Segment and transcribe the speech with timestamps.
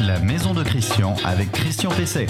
[0.00, 2.26] La maison de Christian avec Christian Pesset.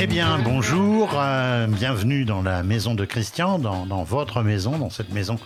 [0.00, 4.90] Eh bien, bonjour, euh, bienvenue dans la maison de Christian, dans, dans votre maison, dans
[4.90, 5.38] cette maison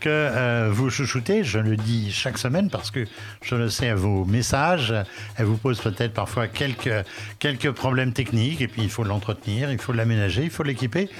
[0.00, 1.44] que euh, vous chouchoutez.
[1.44, 3.06] Je le dis chaque semaine parce que
[3.42, 4.94] je le sais à vos messages.
[5.36, 7.04] Elle vous pose peut-être parfois quelques,
[7.38, 11.10] quelques problèmes techniques et puis il faut l'entretenir, il faut l'aménager, il faut l'équiper.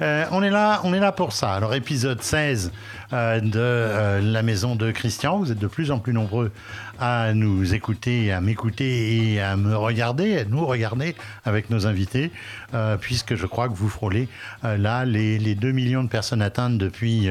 [0.00, 1.52] Euh, on, est là, pour ça.
[1.52, 2.72] Alors, épisode 16
[3.12, 5.38] euh, de euh, la maison de Christian.
[5.38, 6.50] Vous êtes de plus en plus nombreux
[6.98, 12.30] à nous écouter, à m'écouter et à me regarder, à nous regarder avec nos invités,
[13.00, 14.28] puisque je crois que vous frôlez
[14.62, 17.28] là les, les 2 millions de personnes atteintes depuis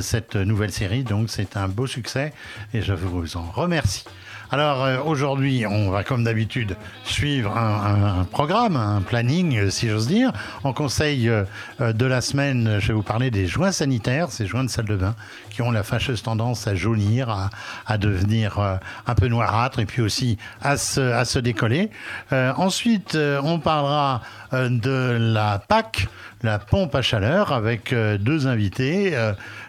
[0.00, 1.04] cette nouvelle série.
[1.04, 2.32] Donc, c'est un beau succès
[2.72, 4.04] et je vous en remercie.
[4.50, 10.06] Alors euh, aujourd'hui, on va comme d'habitude suivre un, programme, un planning, euh, si j'ose
[10.06, 10.32] dire.
[10.64, 11.44] En conseil euh,
[11.80, 14.96] de la semaine, je vais vous parler des joints sanitaires, ces joints de salle de
[14.96, 15.14] bain
[15.54, 17.50] qui ont la fâcheuse tendance à jaunir,
[17.86, 18.76] à, devenir euh,
[19.06, 21.90] un peu noirâtres et puis aussi à se, à se décoller.
[22.32, 24.20] Euh, ensuite, euh, on parlera
[24.52, 26.06] de la PAC,
[26.42, 29.16] la pompe à chaleur, avec deux invités.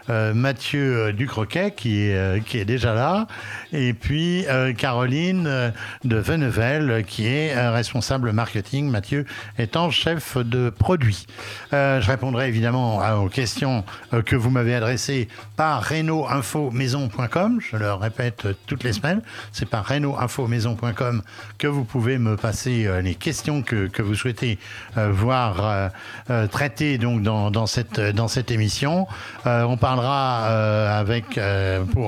[0.08, 3.26] Mathieu Ducroquet qui est, qui est déjà là,
[3.72, 4.46] et puis
[4.78, 5.72] Caroline
[6.04, 9.26] de Vennevel euh, qui est responsable marketing, Mathieu
[9.58, 11.26] étant chef de produit.
[11.72, 13.84] Je répondrai évidemment aux questions
[14.24, 21.22] que vous m'avez adressées par reno-info-maison.com, je le répète toutes les semaines, c'est par reno-info-maison.com
[21.58, 24.58] que vous pouvez me passer euh, les questions que, vous souhaitez
[24.96, 25.90] euh, voir
[26.30, 29.06] euh, traitées donc dans, cette, émission.
[29.44, 31.40] On parlera avec,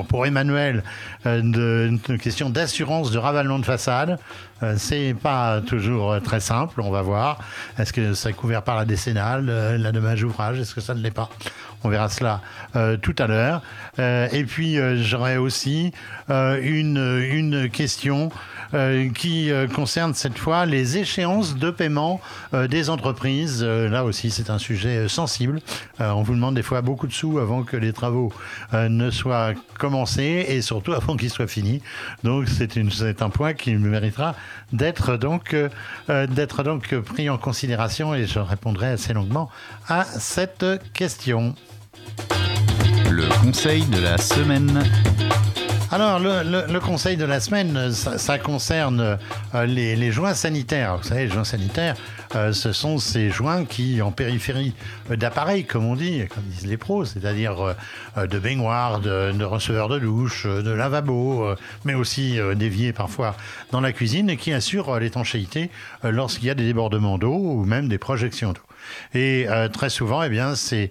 [0.08, 0.82] pour, Emmanuel
[1.24, 4.18] de, questions d'assurance de ravalement de façade.
[4.62, 7.38] Euh, c'est pas toujours très simple, on va voir.
[7.78, 11.10] Est-ce que c'est couvert par la décennale, la dommage ouvrage, est-ce que ça ne l'est
[11.10, 11.30] pas?
[11.84, 12.40] On verra cela
[12.76, 13.62] euh, tout à l'heure.
[13.98, 15.92] Euh, et puis euh, j'aurai aussi
[16.28, 18.30] une, une question
[18.74, 22.20] euh, qui euh, concerne cette fois les échéances de paiement
[22.52, 23.64] euh, des entreprises.
[23.64, 25.60] Là aussi, c'est un sujet sensible.
[25.98, 28.32] On vous demande des fois beaucoup de sous avant que les travaux
[28.72, 31.82] ne soient commencés et surtout avant qu'ils soient finis.
[32.24, 34.34] Donc, c'est un point qui méritera
[34.72, 35.56] d'être donc,
[36.08, 39.50] d'être donc pris en considération et je répondrai assez longuement
[39.88, 41.54] à cette question.
[43.10, 44.84] Le conseil de la semaine.
[45.90, 49.18] Alors, le, conseil de la semaine, ça, concerne
[49.54, 50.98] euh, les, joints sanitaires.
[50.98, 51.96] Vous savez, les joints sanitaires,
[52.34, 54.74] euh, ce sont ces joints qui, en périphérie
[55.08, 57.74] d'appareils, comme on dit, comme disent les pros, c'est-à-dire
[58.18, 61.54] euh, de baignoires, de, receveurs de douche, de lavabo,
[61.86, 63.34] mais aussi d'éviers parfois
[63.72, 65.70] dans la cuisine, et qui assurent l'étanchéité
[66.02, 68.67] lorsqu'il y a des débordements d'eau ou même des projections d'eau.
[69.14, 70.90] Et euh, très souvent, eh bien, ces,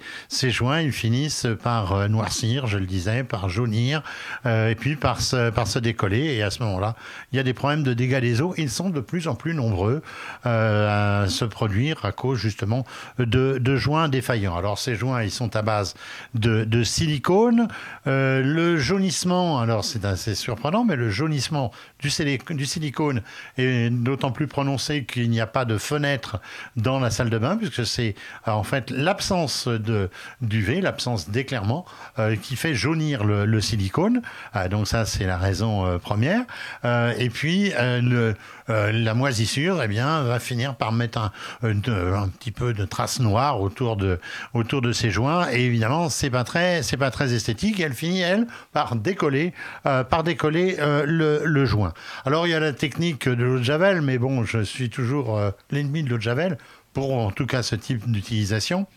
[0.49, 4.03] joints, ils finissent par euh, noircir, je le disais, par jaunir,
[4.45, 6.35] euh, et puis par se, décoller.
[6.35, 6.95] Et à ce moment-là,
[7.31, 8.53] il y a des problèmes de dégâts des eaux.
[8.57, 10.01] Ils sont de plus en plus nombreux
[10.43, 12.85] à se produire à cause justement
[13.19, 14.55] de, joints défaillants.
[14.55, 15.95] Alors ces joints, ils sont à base
[16.33, 17.67] de, silicone.
[18.05, 22.09] Le jaunissement, alors c'est assez surprenant, mais le jaunissement du,
[22.51, 23.21] du silicone
[23.57, 26.39] est d'autant plus prononcé qu'il n'y a pas de fenêtre
[26.75, 28.15] dans la salle de bain, puisque c'est
[28.45, 30.09] en fait l'absence de
[30.41, 31.85] d'UV, l'absence d'éclairement,
[32.19, 34.21] euh, qui fait jaunir le, silicone.
[34.53, 36.41] Ah, donc ça, c'est la raison euh, première.
[36.85, 37.73] Euh, et puis
[38.67, 41.31] la moisissure, eh bien, va finir par mettre un,
[41.63, 44.19] un petit peu de traces noires autour de
[44.53, 45.47] autour de ces joints.
[45.51, 47.79] Et évidemment, c'est pas pas très esthétique.
[47.79, 51.93] Elle finit elle par décoller par décoller le, le joint.
[52.25, 55.39] Alors il y a la technique de l'eau de javel, mais bon, je suis toujours
[55.71, 56.57] l'ennemi de l'eau de javel
[56.97, 58.87] pour en tout cas ce type d'utilisation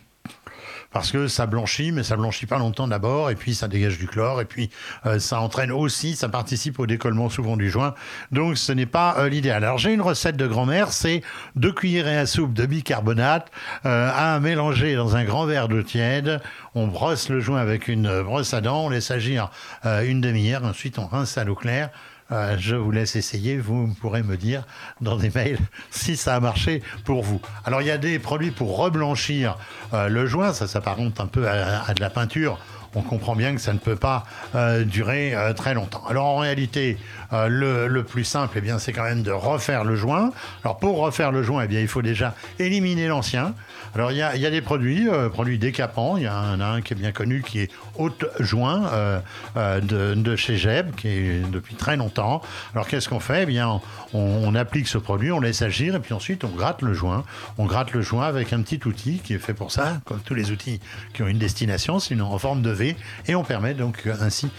[0.90, 4.06] parce que ça blanchit, mais ça blanchit pas longtemps d'abord, et puis ça dégage du
[4.06, 4.70] chlore, et puis
[5.04, 7.94] euh, ça entraîne aussi, ça participe au décollement souvent du joint,
[8.32, 9.64] donc ce n'est pas euh, l'idéal.
[9.64, 11.20] Alors j'ai une recette de grand-mère, c'est
[11.56, 13.52] deux cuillerées à soupe de bicarbonate
[13.84, 16.40] euh, à mélanger dans un grand verre d'eau tiède.
[16.74, 19.50] On brosse le joint avec une brosse à dents, on laisse agir
[19.84, 21.90] euh, une demi-heure, ensuite on rince à l'eau claire.
[22.32, 24.64] Euh, je vous laisse essayer, vous pourrez me dire
[25.00, 25.58] dans des mails
[25.90, 27.40] si ça a marché pour vous.
[27.64, 29.56] Alors il y a des produits pour reblanchir
[29.92, 32.58] euh, le joint, ça s'apparente un peu à, de la peinture.
[32.96, 34.24] On comprend bien que ça ne peut pas
[34.56, 36.02] euh, durer très longtemps.
[36.08, 36.98] Alors en réalité,
[37.30, 40.32] le, le plus simple, eh bien, c'est quand même de refaire le joint.
[40.64, 43.54] Alors pour refaire le joint, eh bien, il faut déjà éliminer l'ancien.
[43.94, 46.16] Alors il y a, des produits, euh, produits décapants.
[46.16, 49.18] Il y en a un qui est bien connu, qui est haute joint euh,
[49.56, 52.40] euh, de, chez Jeb, qui est depuis très longtemps.
[52.74, 53.42] Alors qu'est-ce qu'on fait?
[53.42, 53.80] Eh bien,
[54.14, 57.24] on, applique ce produit, on laisse agir, et puis ensuite on gratte le joint.
[57.58, 60.34] On gratte le joint avec un petit outil qui est fait pour ça, comme tous
[60.34, 60.80] les outils
[61.12, 62.96] qui ont une destination, sinon en forme de lever
[63.26, 64.50] et on permet donc ainsi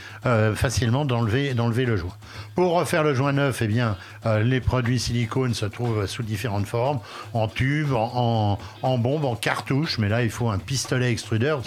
[0.55, 1.53] facilement d'enlever
[1.85, 2.15] le joint.
[2.55, 6.99] Pour refaire le joint neuf, eh bien, les produits silicone se trouvent sous différentes formes,
[7.33, 11.61] en tube, en, en, bombe, en cartouche, mais là il faut un pistolet extrudeur,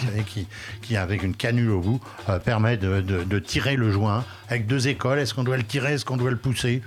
[0.81, 2.01] qui, avec une canule au bout
[2.43, 5.19] permet de, tirer le joint avec deux écoles.
[5.19, 6.81] Est-ce qu'on doit le tirer, est-ce qu'on doit le pousser?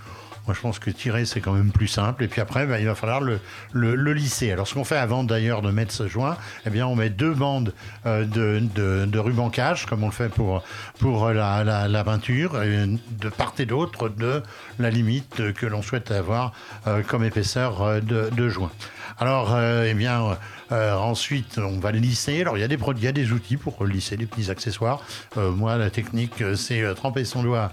[0.49, 2.25] Moi, je pense que tirer, c'est quand même plus simple.
[2.25, 4.51] Et puis après, ben, il va falloir le, lisser.
[4.51, 7.35] Alors, ce qu'on fait avant d'ailleurs de mettre ce joint, eh bien, on met deux
[7.35, 7.75] bandes
[8.07, 10.65] euh, de, ruban cache, comme on le fait pour,
[11.01, 14.43] pour la, peinture, de part et d'autre de
[14.79, 16.55] la limite que l'on souhaite avoir
[16.87, 18.73] euh, comme épaisseur euh, de joint.
[19.21, 20.37] Alors, eh bien,
[20.71, 22.43] ensuite, on va lisser.
[22.43, 25.01] Alors, il y, a des, il y a des outils pour lisser des petits accessoires.
[25.37, 27.73] moi, la technique, c'est tremper son doigt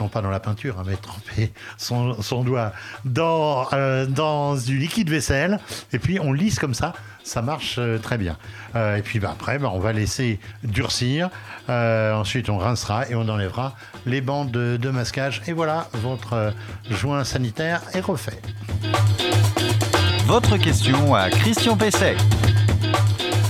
[0.00, 2.72] non pas dans la peinture, hein, mais tremper son, doigt
[3.04, 5.60] dans, euh, dans du liquide vaisselle,
[5.92, 8.36] et puis on lisse comme ça, ça marche euh, très bien.
[8.74, 11.30] Euh, et puis bah, après, bah, on va laisser durcir,
[11.68, 13.76] ensuite on rincera et on enlèvera
[14.06, 16.52] les bandes de, masquage, et voilà, votre
[16.90, 18.40] joint sanitaire est refait.
[20.30, 22.14] Votre question à Christian Pesset.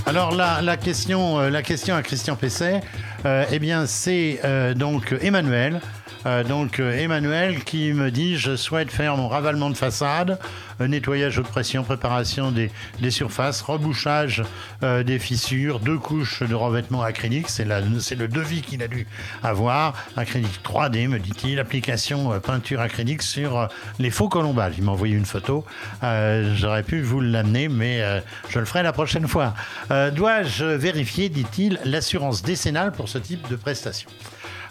[0.07, 2.81] Alors la, la, question, à Christian Pesset,
[3.27, 4.41] eh bien c'est
[4.77, 5.83] donc Emmanuel
[6.27, 10.39] euh, donc euh, Emmanuel qui me dit je souhaite faire mon ravalement de façade,
[10.81, 12.71] euh, nettoyage haute pression, préparation des,
[13.11, 14.45] surfaces, rebouchage
[14.83, 19.07] des fissures, deux couches de revêtement acrylique, c'est le devis qu'il a dû
[19.43, 23.69] avoir, acrylique 3D me dit-il, application peinture acrylique sur
[23.99, 24.75] les faux colombages.
[24.79, 25.65] Il m'a envoyé une photo,
[26.03, 28.01] j'aurais pu vous l'amener mais
[28.49, 29.55] je le ferai la prochaine fois.
[29.89, 34.09] Dois-je vérifier, dit-il, l'assurance décennale pour ce type de prestation?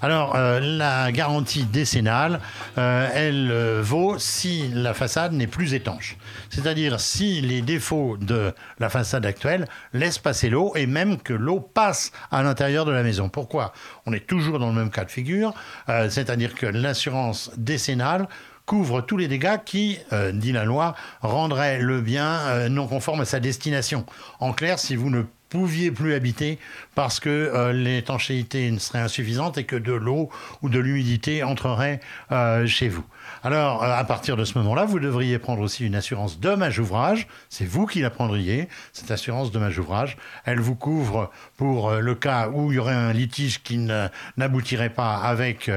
[0.02, 2.40] Alors, euh, la garantie décennale,
[2.78, 6.16] euh, elle euh, vaut si la façade n'est plus étanche.
[6.50, 11.60] C'est-à-dire si les défauts de la façade actuelle laissent passer l'eau et même que l'eau
[11.60, 13.28] passe à l'intérieur de la maison.
[13.28, 13.74] Pourquoi?
[14.06, 15.54] On est toujours dans le même cas de figure,
[15.88, 18.28] c'est-à-dire que l'assurance décennale
[18.66, 20.00] couvre tous les dégâts qui,
[20.34, 24.06] dit la loi, rendraient le bien non conforme à sa destination.
[24.40, 26.60] En clair, si vous ne pouviez plus habiter
[26.96, 30.30] parce que euh, l'étanchéité serait insuffisante et que de l'eau
[30.62, 32.00] ou de l'humidité entrerait
[32.32, 33.04] euh, chez vous.
[33.44, 37.28] Alors, euh, à partir de ce moment-là, vous devriez prendre aussi une assurance dommage ouvrage.
[37.50, 40.18] C'est vous qui la prendriez, cette assurance dommage ouvrage.
[40.46, 43.78] Elle vous couvre pour le cas où il y aurait un litige qui
[44.38, 45.70] n'aboutirait pas avec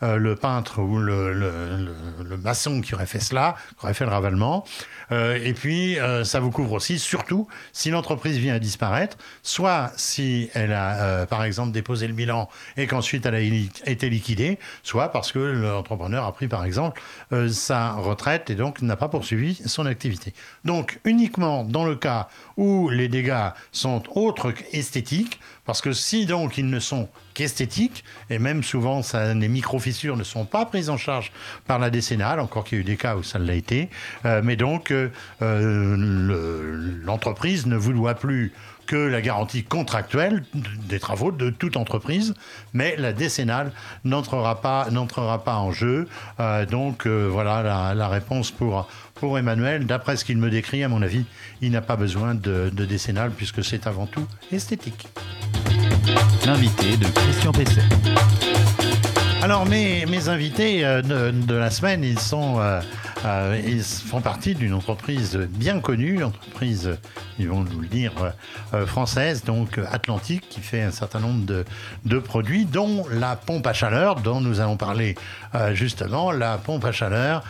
[0.00, 4.64] le peintre ou le, le, maçon qui aurait fait cela, qui aurait fait le ravalement.
[5.10, 10.72] et puis, ça vous couvre aussi, surtout, si l'entreprise vient à disparaître soit si elle
[10.72, 15.32] a, euh, par exemple, déposé le bilan et qu'ensuite elle a été liquidée, soit parce
[15.32, 17.00] que l'entrepreneur a pris, par exemple,
[17.32, 20.32] euh, sa retraite et donc n'a pas poursuivi son activité.
[20.64, 26.58] Donc, uniquement dans le cas où les dégâts sont autres qu'esthétiques, parce que si donc
[26.58, 27.08] ils ne sont
[27.40, 31.32] qu'esthétiques, et même souvent ça, les micro-fissures ne sont pas prises en charge
[31.66, 33.88] par la décennale, encore qu'il y a eu des cas où ça l'a été,
[34.26, 34.92] euh, mais donc
[37.06, 38.52] l'entreprise ne vous doit plus
[38.90, 42.34] que la garantie contractuelle des travaux de toute entreprise,
[42.74, 43.70] mais la décennale
[44.04, 44.88] n'entrera pas,
[45.44, 46.08] pas en jeu.
[46.40, 49.86] Euh, donc euh, voilà la, réponse pour, pour Emmanuel.
[49.86, 51.24] D'après ce qu'il me décrit, à mon avis,
[51.60, 55.06] il n'a pas besoin de, de décennale puisque c'est avant tout esthétique.
[56.46, 57.82] L'invité de Christian Pesset.
[59.42, 62.80] Alors mes, mes invités euh, de, la semaine, ils sont euh,
[63.66, 66.98] ils font partie d'une entreprise bien connue, entreprise,
[67.38, 68.12] ils vont nous le dire,
[68.74, 71.64] euh, française, donc Atlantique, qui fait un certain nombre de,
[72.04, 75.16] de, produits, dont la pompe à chaleur, dont nous allons parler
[75.54, 77.44] euh, justement, la pompe à chaleur,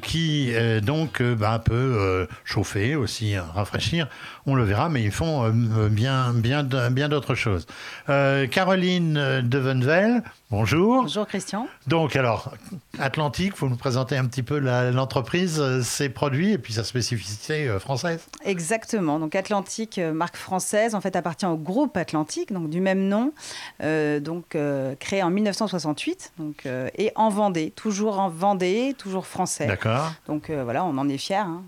[0.00, 4.06] qui donc bah, peut chauffer aussi, rafraîchir,
[4.46, 7.66] on le verra, mais ils font bien, bien, bien d'autres choses.
[8.06, 10.22] Caroline Devenvel,
[10.52, 11.02] bonjour.
[11.02, 11.66] Bonjour Christian.
[11.88, 12.54] Donc alors,
[13.00, 16.84] Atlantique, vous nous présentez un petit peu la l'entreprise, euh, ses produits et puis sa
[16.84, 18.26] spécificité euh, française.
[18.44, 19.20] Exactement.
[19.20, 23.32] Donc Atlantique, euh, marque française, en fait appartient au groupe Atlantique, donc du même nom,
[23.80, 24.56] donc
[24.98, 29.66] créé en 1968, donc et en Vendée, toujours en Vendée, toujours français.
[29.66, 30.12] D'accord.
[30.26, 31.36] Donc voilà, on en est fiers.
[31.36, 31.62] Hein.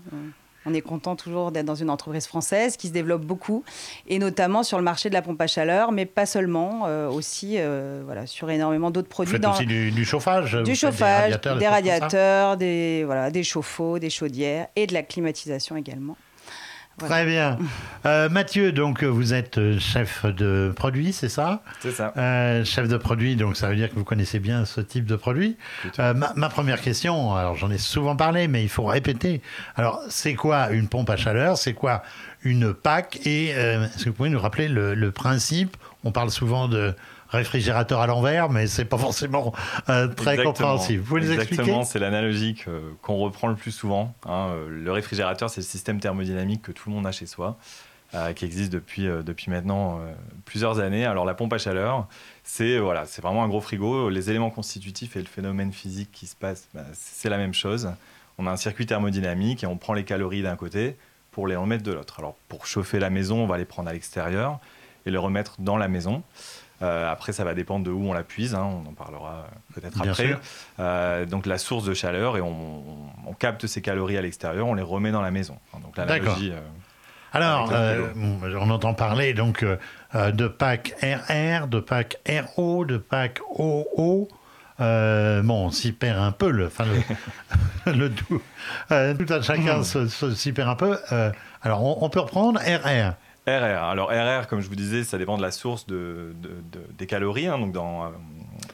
[0.65, 3.63] On est content toujours d'être dans une entreprise française qui se développe beaucoup,
[4.07, 7.55] et notamment sur le marché de la pompe à chaleur, mais pas seulement, euh, aussi
[7.57, 9.35] euh, voilà, sur énormément d'autres produits.
[9.35, 14.67] Vous faites aussi du, chauffage Du chauffage, des radiateurs, des, voilà, des chauffe-eau, des chaudières
[14.75, 16.17] et de la climatisation également.
[16.99, 17.57] Très bien.
[18.05, 21.61] Euh, Mathieu, donc vous êtes euh, chef de produit, c'est ça?
[21.79, 22.13] C'est ça.
[22.17, 25.15] Euh, chef de produit, donc ça veut dire que vous connaissez bien ce type de
[25.15, 25.57] produit.
[25.97, 29.41] Ma, première question, alors j'en ai souvent parlé, mais il faut répéter.
[29.75, 31.57] Alors, c'est quoi une pompe à chaleur?
[31.57, 32.03] C'est quoi
[32.43, 33.19] une PAC?
[33.25, 35.75] Et est-ce que vous pouvez nous rappeler le, principe?
[36.03, 36.93] On parle souvent de
[37.29, 39.53] réfrigérateur à l'envers, mais c'est pas forcément
[39.89, 40.43] euh, très Exactement.
[40.51, 41.01] compréhensible.
[41.01, 42.55] Vous pouvez nous expliquer Exactement, c'est l'analogie
[43.01, 44.13] qu'on reprend le plus souvent.
[44.25, 44.49] hein.
[44.51, 47.57] Euh, Le réfrigérateur, c'est le système thermodynamique que tout le monde a chez soi,
[48.15, 50.11] euh, qui existe depuis, euh, depuis maintenant euh,
[50.45, 51.05] plusieurs années.
[51.05, 52.07] Alors la pompe à chaleur,
[52.43, 54.09] c'est voilà, c'est vraiment un gros frigo.
[54.09, 57.91] Les éléments constitutifs et le phénomène physique qui se passe, bah, c'est la même chose.
[58.39, 60.97] On a un circuit thermodynamique et on prend les calories d'un côté
[61.31, 62.15] pour les remettre de l'autre.
[62.19, 64.59] Alors pour chauffer la maison, on va les prendre à l'extérieur
[65.05, 66.23] et les remettre dans la maison.
[66.81, 68.55] Euh, après, ça va dépendre de où on la puise.
[68.55, 70.27] hein, on en parlera euh, peut-être après.
[70.79, 74.65] Euh, donc la source de chaleur et on, on- on capte ces calories à l'extérieur,
[74.67, 75.57] on les remet dans la maison.
[75.73, 76.53] Hein, Donc l'analogie.
[77.31, 78.07] Alors, euh,
[78.59, 82.17] on entend parler donc euh, de pack RR, de pack
[82.55, 84.27] RO, de pack OO.
[84.81, 86.85] Euh, bon, on s'y perd un peu, le, enfin,
[87.85, 88.41] le, le tout.
[88.89, 90.97] Tout à chacun se- s'y perd un peu.
[91.61, 93.13] Alors, on, on peut reprendre RR.
[93.57, 93.83] RR.
[93.83, 97.07] Alors RR, comme je vous disais, ça dépend de la source de, de- de- des
[97.07, 97.47] calories.
[97.47, 97.67] hein.
[97.67, 98.05] Dans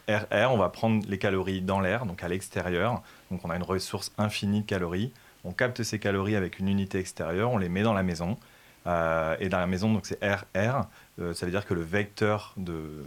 [0.09, 3.01] euh, RR, on va prendre les calories dans l'air, donc à l'extérieur.
[3.31, 5.11] Donc on a une ressource infinie de calories.
[5.43, 8.37] On capte ces calories avec une unité extérieure, on les met dans la maison.
[8.87, 10.85] Euh, et dans la maison, donc c'est RR.
[11.17, 13.05] Euh, ça veut dire que le vecteur de,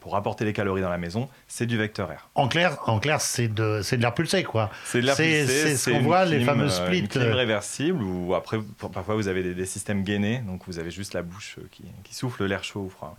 [0.00, 2.28] pour rapporter les calories dans la maison, c'est du vecteur R.
[2.34, 4.70] En clair, en clair c'est de, de l'air pulsé, quoi.
[4.84, 8.02] C'est de l'air pulsé, c'est ce qu'on voit, les fameux euh, splits, Une clim réversible
[8.02, 8.58] ou après,
[8.92, 11.84] parfois vous avez des, des systèmes gainés, donc vous avez juste la bouche euh, qui,
[12.04, 13.16] qui souffle l'air chaud ou froid.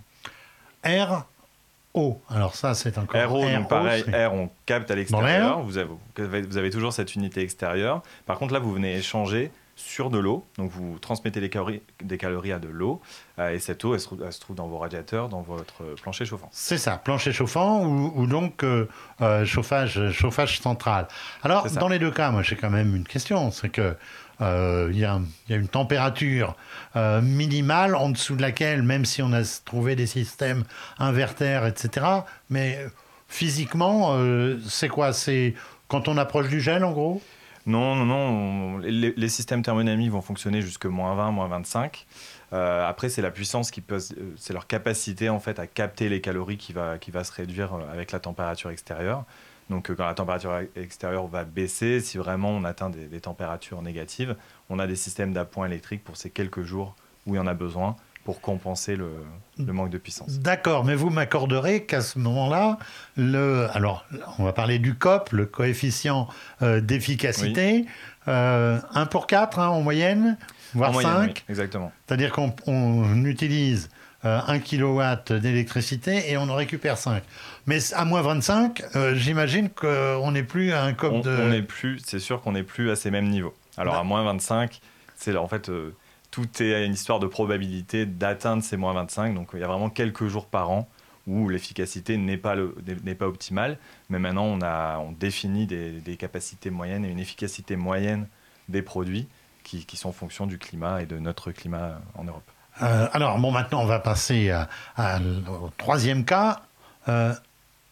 [0.86, 2.22] RO.
[2.30, 3.30] Alors, ça, c'est encore.
[3.30, 5.62] RO, donc pareil, R, on capte à l'extérieur.
[5.62, 8.04] Vous avez, vous avez toujours cette unité extérieure.
[8.26, 10.46] Par contre, là, vous venez échanger sur de l'eau.
[10.58, 13.02] Donc, vous transmettez les calories, des calories à de l'eau.
[13.40, 15.84] euh, et cette eau, elle se, trouve, elle se trouve dans vos radiateurs, dans votre
[16.02, 16.50] plancher chauffant.
[16.52, 18.88] C'est ça, plancher chauffant ou, ou donc euh,
[19.22, 21.08] euh, chauffage, chauffage central.
[21.44, 23.96] Alors, dans les deux cas, moi j'ai quand même une question, c'est que
[24.42, 25.20] il y, y a
[25.50, 26.56] une température
[26.96, 30.64] minimale en dessous de laquelle, même si on a trouvé des systèmes
[30.98, 32.06] inverters, etc.,
[32.50, 32.80] mais
[33.28, 34.18] physiquement,
[34.66, 35.12] c'est quoi?
[35.12, 35.56] C'est
[35.90, 37.22] quand on approche du gel, en gros?
[37.70, 38.16] Non, non, non.
[38.16, 42.08] on- les, systèmes thermodynamiques vont fonctionner jusque moins 20, moins 25.
[42.52, 46.10] Euh, après, c'est la puissance qui peut, euh, c'est leur capacité en fait à capter
[46.10, 49.24] les calories qui va, qui va se réduire euh, avec la température extérieure.
[49.70, 54.36] Donc, quand la température extérieure va baisser, si vraiment on atteint des, des températures négatives,
[54.72, 56.96] on a des systèmes d'appoint électrique pour ces quelques jours
[57.28, 59.10] où il y en a besoin pour compenser le,
[59.58, 60.40] le manque de puissance.
[60.40, 62.78] D'accord, mais vous m'accorderez qu'à ce moment-là,
[63.18, 64.06] le, alors
[64.38, 66.28] on va parler du COP, le coefficient
[66.62, 67.86] euh, d'efficacité,
[68.28, 70.38] euh, 1 pour 4 en moyenne,
[70.76, 71.28] voire En moyenne, 5.
[71.28, 71.92] oui, exactement.
[72.08, 73.90] C'est-à-dire qu'on on utilise
[74.26, 77.24] euh, 1 kW d'électricité et on en récupère 5.
[77.66, 81.30] Mais à moins 25, euh, j'imagine qu'on n'est plus à un COP on, de...
[81.42, 83.54] on n'est plus, c'est sûr qu'on n'est plus à ces mêmes niveaux.
[83.78, 84.00] Alors Bah.
[84.02, 84.80] à moins 25,
[85.16, 85.96] c'est en fait euh,
[86.32, 89.34] tout est une histoire de probabilité d'atteindre ces moins 25.
[89.36, 90.88] Donc il y a vraiment quelques jours par an
[91.28, 93.78] où l'efficacité n'est pas le- n'est pas optimale.
[94.10, 98.28] Mais maintenant on a on définit des, des capacités moyennes et une efficacité moyenne
[98.68, 99.28] des produits
[99.64, 102.44] qui, qui sont en fonction du climat et de notre climat en Europe.
[102.82, 106.62] Euh, alors, bon, maintenant, on va passer à- à au troisième cas.
[107.10, 107.34] Euh,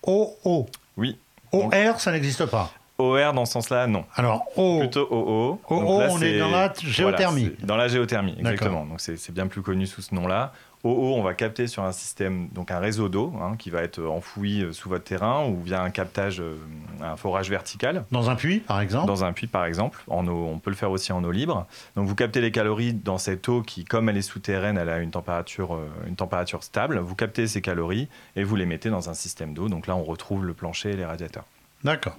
[0.04, 0.68] OO.
[0.96, 1.18] Oui.
[1.52, 2.72] OR, ça n'existe pas.
[2.98, 4.06] OR dans ce sens-là, non.
[4.16, 4.80] Alors, O.
[4.80, 5.60] Plutôt OO.
[5.70, 7.44] OO, Donc là, on est dans la géothermie.
[7.44, 8.86] Voilà, dans la géothermie, exactement.
[8.86, 10.54] Donc c'est bien plus connu sous ce nom-là.
[10.84, 14.04] OO, on va capter sur un système, donc un réseau d'eau hein, qui va être
[14.04, 16.56] enfoui euh, sous votre terrain ou via un captage, euh,
[17.02, 18.06] un forage vertical.
[18.12, 20.76] Dans un puits, par exemple Dans un puits, par exemple, en eau, on peut le
[20.76, 21.66] faire aussi en eau libre.
[21.96, 25.00] Donc, vous captez les calories dans cette eau qui, comme elle est souterraine, elle a
[25.00, 27.00] une température, euh, une température stable.
[27.00, 29.70] Vous captez ces calories et vous les mettez dans un système d'eau.
[29.70, 31.46] Donc là, on retrouve le plancher et les radiateurs.
[31.84, 32.18] D'accord.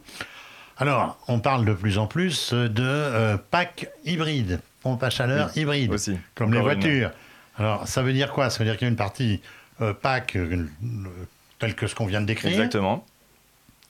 [0.79, 5.93] Alors, on parle de plus en plus de euh, pack hybride, pompe à chaleur hybride,
[5.93, 6.17] Aussi.
[6.35, 6.63] comme les une.
[6.65, 7.11] voitures.
[7.59, 8.49] Alors, ça veut dire quoi?
[8.51, 9.41] Ça veut dire qu'il y a une partie
[9.81, 10.67] euh, pack euh,
[11.59, 13.05] telle que ce qu'on vient de décrire, Exactement.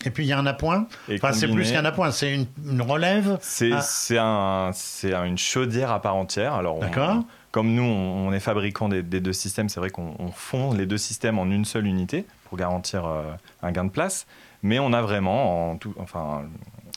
[0.07, 0.87] et puis il y a un appoint.
[1.11, 3.37] Et Enfin, c'est plus qu'un appoint, c'est une, une relève.
[3.43, 3.71] C'est
[4.17, 4.71] Ah.
[4.73, 6.55] un, une chaudière à part entière.
[6.55, 7.23] Alors, D'accord.
[7.53, 10.73] comme nous, on, on est fabricant des, des deux systèmes, c'est vrai qu'on on fond
[10.73, 13.25] les deux systèmes en une seule unité pour garantir euh,
[13.63, 14.27] un gain de place.
[14.63, 16.43] Mais on a vraiment en tout, enfin,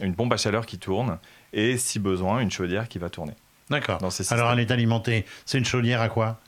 [0.02, 1.18] une pompe à chaleur qui tourne
[1.54, 3.34] et, si besoin, une chaudière qui va tourner.
[3.70, 4.00] D'accord.
[4.00, 5.26] Dans ces Alors, elle est alimentée.
[5.46, 6.40] C'est une chaudière à quoi?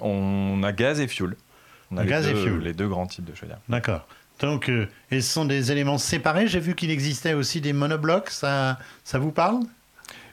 [0.00, 1.36] On a gaz et fuel.
[1.90, 2.58] On a les Gaz et deux, fuel.
[2.58, 3.60] les deux grands types de chaudières.
[3.68, 4.06] D'accord.
[4.40, 6.46] Donc, euh, et ce sont des éléments séparés.
[6.48, 8.30] J'ai vu qu'il existait aussi des monoblocs.
[8.30, 9.60] Ça, ça vous parle?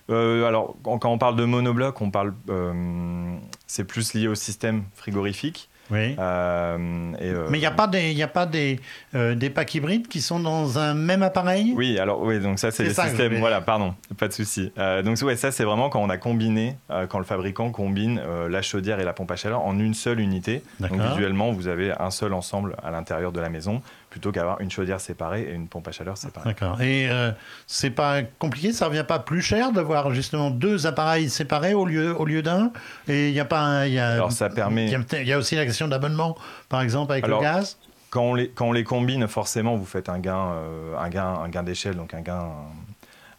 [0.10, 3.36] Euh, alors, quand quand on parle de monobloc, on parle, euh,
[3.68, 5.70] c'est plus lié au système frigorifique.
[5.92, 6.16] Oui.
[6.18, 8.80] Euh, et, euh, Mais il n'y a pas des, il y a pas des,
[9.16, 11.74] euh, des packs hybrides qui sont dans un même appareil?
[11.76, 13.36] Oui, alors oui, donc ça c'est le système.
[13.40, 14.72] Voilà, pardon, pas de souci.
[15.04, 16.78] Donc ouais, ça c'est vraiment quand on a combiné,
[17.10, 20.64] quand le fabricant combine la chaudière et la pompe à chaleur en une seule unité.
[20.80, 24.70] Donc visuellement, vous avez un seul ensemble à l'intérieur de la maison, plutôt qu'avoir une
[24.72, 26.50] chaudière séparée et une pompe à chaleur séparée.
[26.50, 26.80] D'accord.
[26.82, 27.32] Et euh,
[27.68, 32.16] c'est pas compliqué, ça revient pas plus cher d'avoir justement deux appareils séparés au lieu,
[32.18, 32.72] au lieu d'un?
[33.08, 34.86] Et il n'y a pas un- il y a, Alors ça permet.
[34.86, 36.38] il y y a aussi la question d'abonnement,
[36.70, 37.78] par exemple, avec Alors, le gaz
[38.10, 41.26] Quand on, les, quand on les combine, forcément, vous faites un gain, euh, un gain,
[41.26, 42.52] un gain d'échelle, donc un gain,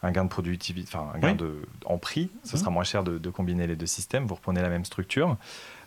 [0.03, 1.37] un gain de productivité, enfin un gain Oui.
[1.37, 2.31] de, en prix.
[2.45, 2.61] Ce Mhm.
[2.61, 4.27] sera moins cher de, de combiner les deux systèmes.
[4.27, 5.37] Vous reprenez la même structure.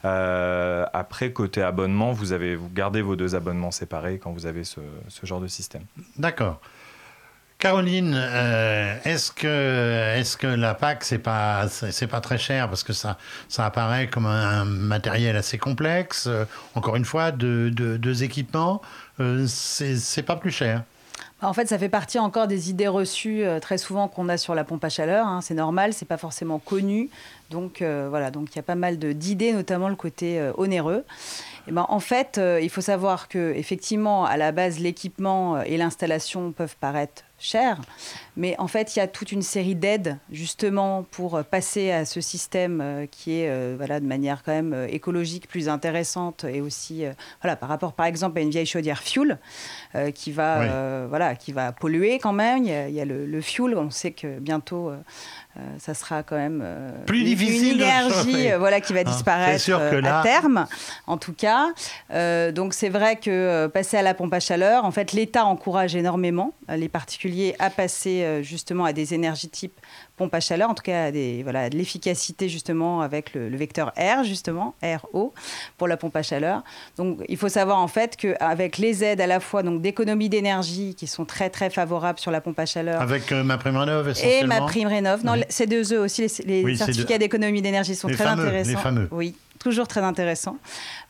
[0.05, 4.63] Euh, après, côté abonnement, vous, avez, vous gardez vos deux abonnements séparés quand vous avez
[4.63, 5.83] ce, ce genre de système.
[6.17, 6.61] D'accord.
[7.59, 11.65] Caroline, euh, est-ce que, la PAC, c'est pas,
[12.11, 12.69] pas très cher?
[12.69, 13.17] Parce que ça,
[13.49, 16.27] ça apparaît comme un matériel assez complexe.
[16.27, 16.45] euh,
[16.75, 18.81] encore une fois, deux, équipements,
[19.19, 20.83] euh, c'est pas plus cher.
[21.41, 24.53] En fait, ça fait partie encore des idées reçues euh, très souvent qu'on a sur
[24.53, 25.25] la pompe à chaleur.
[25.25, 25.41] hein.
[25.41, 27.09] C'est normal, c'est pas forcément connu.
[27.49, 31.05] Donc voilà, donc il y a pas mal d'idées, notamment le côté onéreux.
[31.67, 36.51] Et ben, en fait, il faut savoir que effectivement, à la base, l'équipement et l'installation
[36.51, 37.79] peuvent paraître chers,
[38.36, 42.20] mais en fait, il y a toute une série d'aides justement pour passer à ce
[42.20, 46.62] système euh, qui est euh, voilà de manière quand même euh, écologique plus intéressante et
[46.62, 49.38] aussi euh, voilà par rapport par exemple à une vieille chaudière fuel
[49.96, 52.63] euh, qui va voilà qui va polluer quand même.
[52.63, 54.91] Il y a, il y a le, le fuel, on sait que bientôt
[55.79, 56.63] ça sera quand même
[57.08, 60.65] Plus une- difficile une énergie voilà qui va Hein, disparaître sûr que là- à terme
[61.08, 61.67] en tout cas.
[62.51, 66.53] Donc c'est vrai que passer à la pompe à chaleur, en fait l'État encourage énormément
[66.70, 67.26] les particuliers
[67.60, 69.79] à passer euh, justement à des énergies type
[70.15, 73.50] pompe à chaleur, en tout cas à des, voilà, à de l'efficacité justement avec le,
[73.50, 74.74] le vecteur R justement,
[75.12, 75.34] RO
[75.77, 76.63] pour la pompe à chaleur.
[76.98, 80.96] Donc il faut savoir en fait qu'avec les aides à la fois donc d'économie d'énergie
[80.96, 84.13] qui sont très très favorables sur la pompe à chaleur, Avec euh, ma prime rénov
[84.24, 85.24] et ma prime rénov.
[85.24, 85.43] Non, Oui.
[85.50, 88.43] c'est deux E aussi, les, les Oui, c'est certificats d'économie d'énergie sont Les très fameux,
[88.43, 88.79] les intéressants.
[88.81, 89.07] fameux.
[89.12, 90.57] Oui, toujours très intéressants.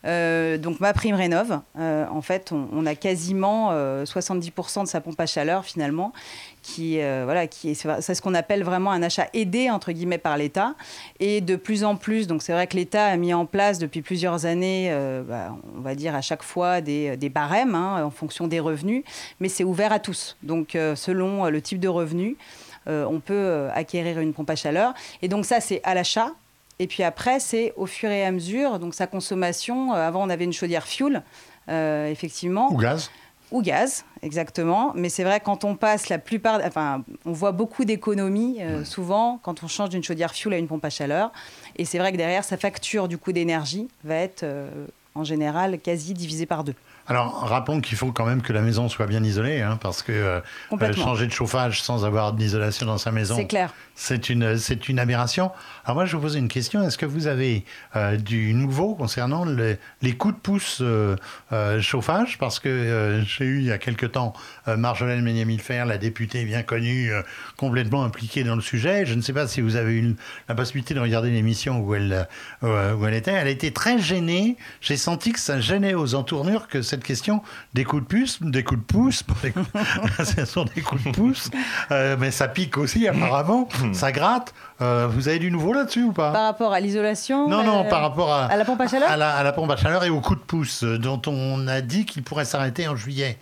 [0.06, 5.02] Euh, donc ma prime rénov, euh, en fait, on, a quasiment euh, 70% de sa
[5.02, 6.14] pompe à chaleur finalement,
[6.62, 10.18] qui euh, voilà, qui est c'est ce qu'on appelle vraiment un achat aidé entre guillemets
[10.18, 10.76] par l'État.
[11.20, 14.02] Et de plus en plus, donc c'est vrai que l'État a mis en place depuis
[14.02, 18.48] plusieurs années, euh, bah, on va dire à chaque fois des, barèmes hein, en fonction
[18.48, 19.04] des revenus,
[19.40, 20.38] mais c'est ouvert à tous.
[20.44, 22.38] Donc euh, selon euh, le type de revenu,
[22.88, 24.94] euh, on peut euh, acquérir une pompe à chaleur.
[25.22, 26.32] Et donc ça, c'est à l'achat.
[26.80, 29.94] Et puis après, c'est au fur et à mesure, donc sa consommation.
[29.94, 31.24] Euh, avant, on avait une chaudière fuel,
[31.70, 33.10] euh, effectivement, Ou gaz
[33.52, 34.92] ou gaz, exactement.
[34.96, 39.40] Mais c'est vrai, quand on passe la plupart, enfin, on voit beaucoup d'économies euh, souvent
[39.42, 41.32] quand on change d'une chaudière fuel à une pompe à chaleur.
[41.78, 44.70] Et c'est vrai que derrière, sa facture du coût d'énergie va être euh,
[45.16, 46.76] en général quasi divisée par deux.
[47.10, 50.12] Alors, rappelons qu'il faut quand même que la maison soit bien isolée, hein, parce que
[50.12, 53.74] euh, changer de chauffage sans avoir d'isolation dans sa maison, C'est clair.
[53.96, 55.52] c'est une, c'est une aberration.
[55.88, 56.84] Alors moi, je vous pose une question.
[56.84, 57.64] Est-ce que vous avez
[57.96, 61.16] euh, du nouveau concernant le- les coups de pouce euh,
[61.54, 62.38] euh, chauffage?
[62.40, 64.34] Parce que j'ai eu il y a quelque temps
[64.68, 67.10] Marjolaine Ménier-Milfer, la députée bien connue,
[67.56, 69.06] complètement impliquée dans le sujet.
[69.06, 70.16] Je ne sais pas si vous avez eu
[70.50, 72.28] la possibilité de regarder l'émission où elle,
[72.64, 73.32] où elle était.
[73.32, 74.58] Elle a été très gênée.
[74.82, 77.42] J'ai senti que ça gênait aux entournures que cette question
[77.74, 79.24] des coups de puce, des coups de pouce,
[80.36, 81.50] ce sont des coups de pouce,
[81.90, 84.54] mais ça pique aussi apparemment, ça gratte.
[84.80, 87.90] Euh, vous avez du nouveau là-dessus ou pas Par rapport à l'isolation Non, non, euh,
[87.90, 90.04] par rapport à, à la pompe à chaleur à la, à la pompe à chaleur
[90.04, 93.38] et au coup de pouce, euh, dont on a dit qu'il pourrait s'arrêter en juillet.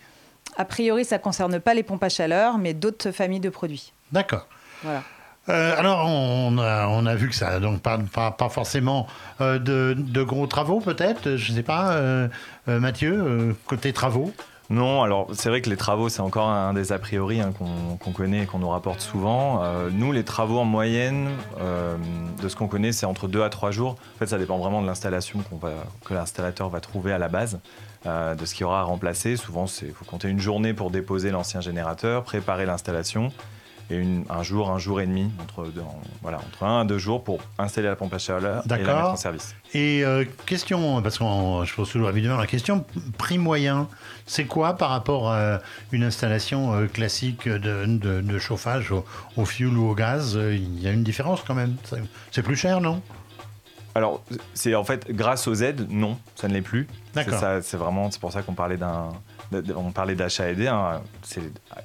[0.58, 3.92] A priori, ça ne concerne pas les pompes à chaleur, mais d'autres familles de produits.
[4.14, 4.48] D'accord.
[4.84, 5.04] Voilà.
[5.50, 9.06] Euh, alors, on a, on a vu que ça donc pas, pas, pas forcément
[9.42, 11.36] euh, de, de gros travaux, peut-être.
[11.36, 12.28] Je ne sais pas, euh,
[12.68, 14.34] Mathieu, côté travaux.
[14.72, 18.12] Non, alors c'est vrai que les travaux, c'est encore un des a priori hein, qu'on
[18.12, 19.64] connaît et qu'on nous rapporte souvent.
[19.64, 21.96] Euh, nous, les travaux en moyenne, euh,
[22.42, 23.92] de ce qu'on connaît, c'est entre 2 à 3 jours.
[24.16, 25.40] En fait, ça dépend vraiment de l'installation
[26.04, 27.60] que l'installateur va trouver à la base,
[28.08, 29.38] euh, de ce qu'il aura à remplacer.
[29.38, 33.32] Souvent, il faut compter une journée pour déposer l'ancien générateur, préparer l'installation,
[33.90, 36.86] et une- un jour, un jour et demi, entre, deux- en- voilà, entre un à
[36.86, 39.56] deux jours pour installer la pompe à chaleur et la mettre en service.
[39.74, 41.24] Et euh, question, parce que
[41.66, 42.86] je pose toujours évidemment la question,
[43.18, 43.88] prix moyen,
[44.26, 45.60] c'est quoi par rapport à
[45.92, 49.06] une installation euh, classique de, de- de chauffage au,
[49.38, 51.76] au fuel ou au gaz euh, Il y a une différence quand même.
[52.32, 53.02] C'est- plus cher, non?
[53.98, 54.22] Alors,
[54.54, 56.88] c'est en fait grâce aux aides, non, ça ne l'est plus.
[57.14, 59.10] C'est vraiment, c'est pour ça qu'on parlait d'un,
[59.76, 60.68] on parlait d'achat aidé.
[60.68, 61.02] hein.
[61.24, 61.42] C'est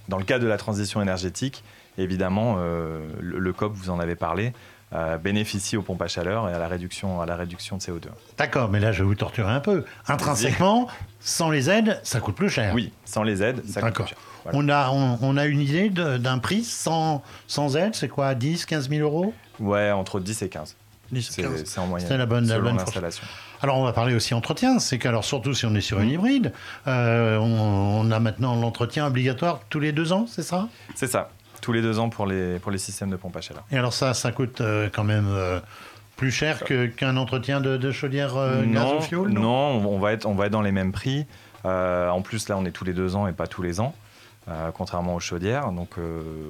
[0.08, 1.62] dans le cadre de la transition énergétique,
[2.02, 4.52] évidemment, euh, le, le COP, vous en avez parlé.
[4.92, 8.06] euh, bénéficie aux pompes à chaleur et à la réduction, à la réduction de CO2.
[8.36, 9.84] D'accord, mais là je vais vous torturer un peu.
[10.08, 10.88] Intrinsèquement,
[11.20, 12.74] sans les aides, ça coûte plus cher.
[12.74, 14.18] Oui, sans les aides, ça coûte plus cher.
[14.42, 14.58] Voilà.
[14.58, 18.66] On, a, on, on a une idée d'un prix sans, sans aide, c'est quoi 10,
[18.66, 19.32] 15 000 euros?
[19.60, 20.74] Ouais, entre 10 et 15.
[21.12, 21.62] 10, C'est 15.
[21.66, 22.08] c'est en moyenne.
[22.08, 23.22] C'était la bonne- la bonne l'installation.
[23.62, 26.52] Alors on va parler aussi entretien, c'est qu'alors surtout si on est sur une hybride,
[26.88, 30.68] euh, on, on a maintenant l'entretien obligatoire tous les deux ans, c'est ça?
[30.96, 31.30] C'est ça.
[31.60, 33.64] Tous les deux ans pour les, pour les systèmes de pompe à chaleur.
[33.70, 35.60] Et alors ça, ça coûte euh, quand même euh,
[36.16, 36.64] plus cher
[36.96, 40.34] qu'un entretien de, de chaudière euh, gaz non, ou fioul non, on va, être, on
[40.34, 41.26] va être dans les mêmes prix.
[41.64, 43.94] Euh, en plus, là, on est tous les deux ans et pas tous les ans,
[44.74, 45.70] contrairement aux chaudières.
[45.72, 45.96] Donc,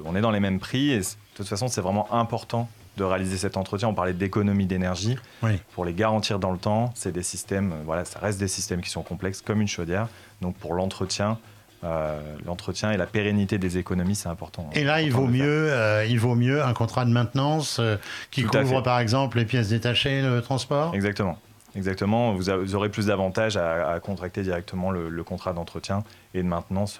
[0.05, 0.91] on est dans les mêmes prix.
[0.91, 3.87] Et de toute façon, c'est vraiment important de réaliser cet entretien.
[3.89, 5.17] On parlait d'économie d'énergie.
[5.43, 5.59] Oui.
[5.73, 8.89] Pour les garantir dans le temps, c'est des systèmes, voilà, ça reste des systèmes qui
[8.89, 10.07] sont complexes comme une chaudière.
[10.41, 11.37] Donc, pour l'entretien,
[11.83, 14.69] euh, l'entretien et la pérennité des économies, c'est important.
[14.73, 17.97] Et là, il vaut mieux, euh, il vaut mieux un contrat de maintenance euh,
[18.29, 20.93] qui Tout couvre par exemple les pièces détachées, le transport?
[20.93, 21.37] Exactement.
[21.75, 22.33] Exactement.
[22.33, 26.43] Vous, a- vous aurez plus d'avantages à, à contracter directement le, le contrat d'entretien et
[26.43, 26.99] de maintenance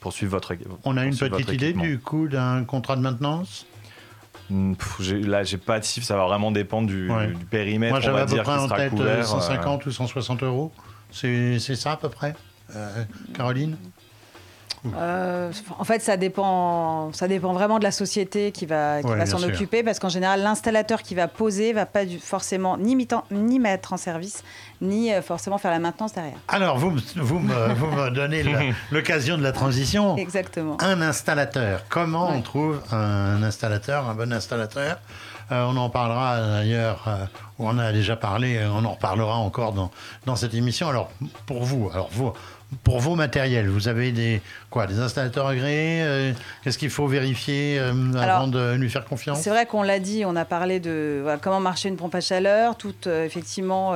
[0.00, 0.54] pour suivre votre.
[0.84, 3.66] On a une petite idée du coût d'un contrat de maintenance?
[4.48, 6.06] Hmm, pff, Là, j'ai pas de chiffre.
[6.06, 7.28] Ça va vraiment dépendre du, Ouais.
[7.28, 7.92] du périmètre.
[7.92, 10.72] Moi, j'avais va à peu près en tête euh, couvert, euh, 150 ou 160 euros.
[11.12, 12.34] C'est c'est ça à peu près,
[12.74, 13.76] euh, Caroline?
[14.96, 19.16] Euh, en fait, ça dépend, ça dépend vraiment de la société qui va, qui Ouais,
[19.16, 22.76] va bien s'en occuper, parce qu'en général, l'installateur qui va poser va pas du- forcément
[22.78, 24.42] ni, mitan- ni mettre en service,
[24.80, 26.38] ni euh, forcément faire la maintenance derrière.
[26.48, 28.42] Alors, vous, me- vous, me, vous me donnez
[28.90, 30.16] l'occasion de la transition.
[30.16, 30.76] Exactement.
[30.80, 31.84] Un installateur.
[31.90, 34.96] Comment on trouve un installateur, un bon installateur?
[35.52, 37.24] Euh, On en parlera d'ailleurs, euh,
[37.58, 39.90] on en a déjà parlé, on en reparlera encore dans,
[40.24, 40.88] dans cette émission.
[40.88, 41.10] Alors,
[41.46, 42.32] pour vous, alors vous,
[42.84, 47.78] pour vos matériels, vous avez des, quoi, des installateurs agréés euh, Qu'est-ce qu'il faut vérifier
[47.78, 49.40] euh, avant de lui faire confiance?
[49.40, 52.20] C'est vrai qu'on l'a dit, on a parlé de voilà, comment marcher une pompe à
[52.20, 53.94] chaleur, toutes euh, effectivement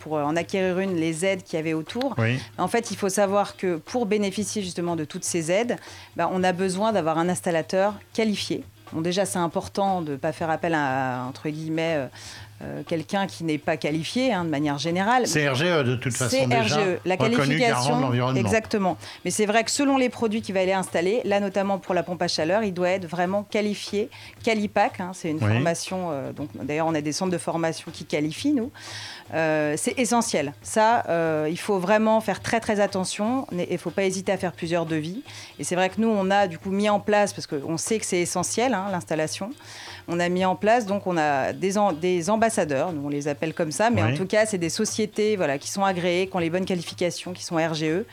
[0.00, 2.14] pour en acquérir une, les aides qu'il y avait autour.
[2.18, 5.76] Oui, En fait, il faut savoir que pour bénéficier justement de toutes ces aides,
[6.16, 8.64] bah, on a besoin d'avoir un installateur qualifié.
[8.92, 12.08] Bon, déjà, c'est important de ne pas faire appel à, entre guillemets,
[12.62, 15.26] euh, euh, quelqu'un qui n'est pas qualifié, hein, de manière générale.
[15.26, 18.00] c'est RGE de toute façon C'est déjà RGE, la garant de qualification.
[18.00, 18.40] l'environnement.
[18.40, 18.96] Exactement.
[19.24, 22.02] Mais c'est vrai que selon les produits qu'il va aller installer, là notamment pour la
[22.02, 24.08] pompe à chaleur, il doit être vraiment qualifié.
[24.44, 25.48] Qualipac, hein, c'est une Oui.
[25.52, 26.10] formation.
[26.12, 28.70] euh, donc d'ailleurs, on a des centres de formation qui qualifient nous.
[29.34, 30.52] Euh, c'est essentiel.
[30.62, 33.46] Ça, euh, il faut vraiment faire très très attention.
[33.52, 35.22] Il ne faut pas hésiter à faire plusieurs devis.
[35.58, 37.98] Et c'est vrai que nous, on a du coup mis en place parce qu'on sait
[37.98, 39.50] que c'est essentiel hein, l'installation.
[40.08, 43.54] On a mis en place donc on a des, des ambassadeurs, nous on les appelle
[43.54, 44.12] comme ça, mais Oui.
[44.12, 47.32] en tout cas c'est des sociétés voilà qui sont agréées, qui ont les bonnes qualifications,
[47.32, 48.04] qui sont RGE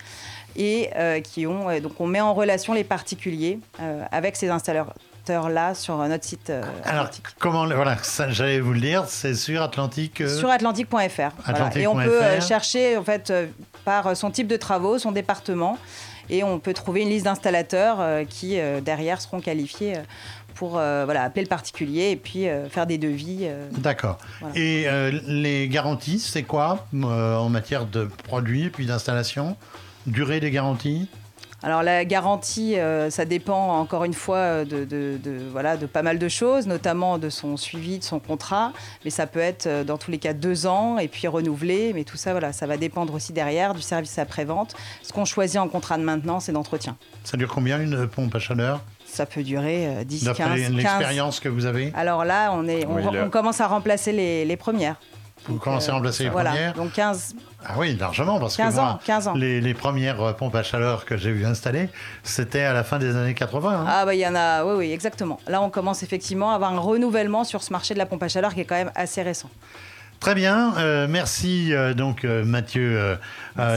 [0.56, 4.50] et euh, qui ont euh, donc on met en relation les particuliers euh, avec ces
[4.50, 4.94] installateurs
[5.50, 7.26] là sur notre site Alors, Atlantique.
[7.38, 10.24] comment, voilà, ça, j'allais vous le dire, c'est sur Atlantique.
[10.28, 11.32] Sur atlantique.fr.
[11.46, 11.78] Voilà.
[11.78, 13.32] Et on peut chercher en fait
[13.86, 15.78] par son type de travaux, son département,
[16.32, 19.98] et on peut trouver une liste d'installateurs qui derrière seront qualifiés
[20.60, 23.44] pour euh, voilà, appeler le particulier et puis euh, faire des devis.
[23.44, 23.70] euh.
[23.78, 24.18] D'accord.
[24.42, 24.54] Voilà.
[24.58, 24.86] Et
[25.26, 29.56] les garanties, c'est quoi en matière de produits et puis d'installation
[30.06, 31.08] Durée des garanties?
[31.64, 36.02] Alors la garantie, euh, ça dépend encore une fois de, de- de- voilà, de pas
[36.04, 38.72] mal de choses, notamment de son suivi, de son contrat.
[39.06, 41.92] Mais ça peut être dans tous les cas deux ans et puis renouvelé.
[41.94, 44.76] Mais tout ça, voilà, ça va dépendre aussi derrière du service après-vente.
[45.04, 46.98] Ce qu'on choisit en contrat de maintenance et d'entretien.
[47.24, 48.82] Ça dure combien une pompe à chaleur?
[49.12, 50.74] Ça peut durer euh, 10, 15, D'après 15.
[50.74, 54.12] l'expérience que vous avez Alors là, on, est, on, Oui, le- on commence à remplacer
[54.12, 54.96] les, les premières.
[55.48, 56.50] Vous Donc, commencez à euh, remplacer les voilà.
[56.52, 58.84] premières Donc 15, Ah oui, largement, parce 15 que ans.
[58.84, 59.34] moi, 15 ans.
[59.36, 61.90] Les, les premières euh, pompes à chaleur que j'ai vu installer,
[62.24, 63.70] c'était à la fin des années 80.
[63.72, 63.86] hein.
[63.88, 65.40] Ah bah il y en a, oui oui exactement.
[65.48, 68.28] Là on commence effectivement à avoir un renouvellement sur ce marché de la pompe à
[68.28, 69.50] chaleur qui est quand même assez récent.
[70.20, 73.18] Très bien, euh, merci euh, donc euh, Mathieu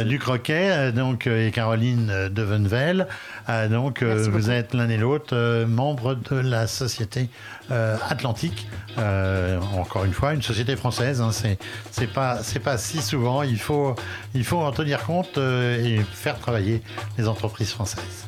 [0.05, 3.07] Ducroquet euh, donc euh, et Caroline euh, Devenvel.
[3.48, 7.28] Euh, donc euh, vous êtes l'un et l'autre euh, membres de la société
[7.70, 8.66] euh, Atlantique.
[8.98, 11.20] Euh, encore une fois, une société française.
[11.20, 11.59] Hein, c'est
[11.90, 13.42] c'est pas c'est pas si souvent.
[13.42, 13.94] Il faut
[14.35, 16.83] il faut en tenir compte euh, et faire travailler
[17.18, 18.26] les entreprises françaises.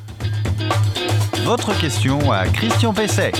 [1.43, 3.33] Votre question à Christian Pesset.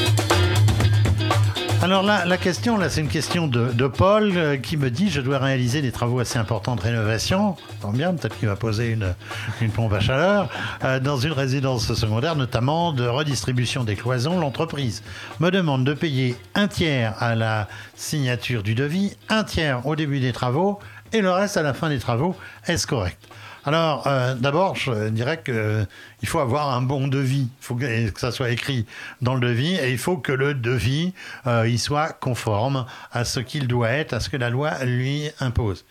[1.85, 5.21] Alors là, la question, là, c'est une question de, Paul euh, qui me dit je
[5.21, 7.57] dois réaliser des travaux assez importants de rénovation.
[7.79, 9.13] Tant bien, peut-être qu'il va poser une,
[9.61, 10.49] une pompe à chaleur
[10.83, 14.39] euh, dans une résidence secondaire, notamment de redistribution des cloisons.
[14.39, 15.03] L'entreprise
[15.39, 20.19] me demande de payer un tiers à la signature du devis, un tiers au début
[20.19, 20.79] des travaux
[21.13, 22.35] et le reste à la fin des travaux.
[22.65, 23.19] Est-ce correct?
[23.65, 27.47] Alors, euh, d'abord, je dirais qu'il faut avoir un bon devis.
[27.59, 28.85] Il faut que, ça soit écrit
[29.21, 31.13] dans le devis et il faut que le devis
[31.45, 35.85] il soit conforme à ce qu'il doit être, à ce que la loi lui impose.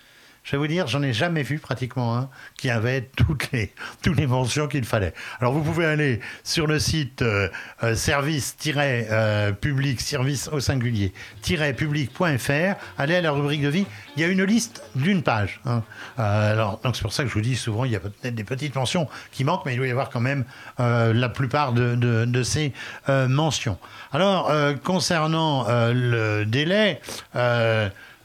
[0.45, 2.29] Je vais vous dire, j'en ai jamais vu pratiquement un
[2.59, 5.15] qui avait toutes les, toutes les mentions qu'il fallait.
[5.41, 7.49] Alors vous pouvez aller sur le site euh,
[7.83, 13.87] euh, service-public, euh, service au singulier, public.fr, aller à la rubrique de vie.
[14.17, 15.63] Il y a une liste d'une page.
[15.65, 15.83] Hein.
[16.19, 18.45] alors donc c'est pour ça que je vous dis souvent, il y a peut-être des
[18.45, 20.45] petites mentions qui manquent, mais il doit y avoir quand même
[20.79, 22.75] la plupart de, de ces
[23.09, 23.79] mentions.
[24.13, 24.53] Alors
[24.83, 27.01] concernant le délai.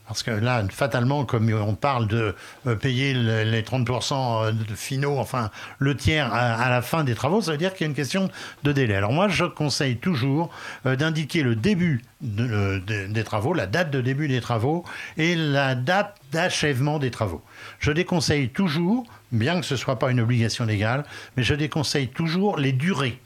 [0.10, 5.52] Parce que là, fatalement, comme on parle de euh, payer les 30% euh, finaux, enfin
[5.78, 8.28] le tiers à, la fin des travaux, ça veut dire qu'il y a une question
[8.64, 8.96] de délai.
[8.96, 10.50] Alors moi, je conseille toujours
[10.88, 14.84] euh, d'indiquer le début des travaux, la date de début des travaux
[15.18, 17.44] et la date d'achèvement des travaux.
[17.78, 21.06] Je déconseille toujours, bien que ce ne soit pas une obligation légale,
[21.38, 23.20] mais je déconseille toujours les durées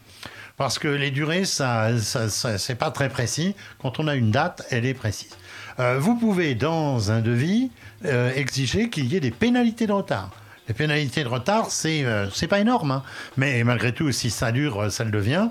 [0.58, 3.56] parce que les durées, ça, ça, ça pas très précis.
[3.80, 5.36] Quand on a une date, elle est précise.
[5.80, 7.72] Euh, vous pouvez, dans un devis,
[8.06, 10.30] euh, exiger qu'il y ait des pénalités de retard.
[10.70, 13.04] Les pénalités de retard, c'est euh, pas énorme, hein.
[13.36, 15.50] mais malgré tout, si ça dure, ça le devient.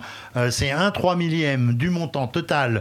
[0.50, 2.80] c'est un 3 millième du montant total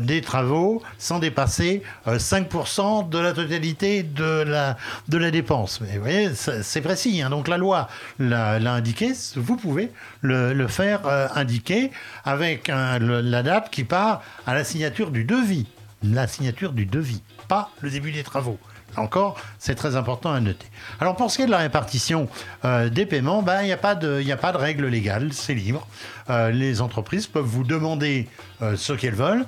[0.00, 5.80] des travaux, sans dépasser 5% de la totalité de la, de la dépense.
[5.80, 7.22] Mais vous voyez, c'est précis.
[7.22, 7.30] Hein.
[7.30, 7.86] donc la loi
[8.18, 11.92] l'a indiqué, vous pouvez le faire indiquer
[12.24, 15.68] avec la date qui part à la signature du devis
[16.02, 18.58] la signature du devis, pas le début des travaux.
[18.96, 20.66] Encore, c'est très important à noter.
[21.00, 22.28] Alors pour ce qui est de la répartition
[22.64, 25.54] euh, des paiements, ben, il n'y a, pas de, a pas de règle légale, c'est
[25.54, 25.86] libre.
[26.28, 28.28] Euh, les entreprises peuvent vous demander
[28.62, 29.46] euh, ce qu'elles veulent,